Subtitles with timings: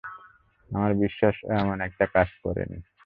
[0.71, 2.79] আমার বিশ্বাস ও এমন একটা কাজ করেনি।